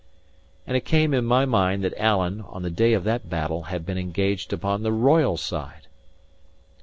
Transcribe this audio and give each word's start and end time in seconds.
And 0.65 0.75
it 0.75 0.83
came 0.83 1.13
in 1.13 1.25
my 1.25 1.45
mind 1.45 1.83
that 1.83 1.93
Alan, 1.95 2.41
on 2.49 2.63
the 2.63 2.71
day 2.71 2.93
of 2.93 3.03
that 3.03 3.29
battle, 3.29 3.65
had 3.65 3.85
been 3.85 3.99
engaged 3.99 4.51
upon 4.51 4.81
the 4.81 4.91
royal 4.91 5.37
side. 5.37 5.85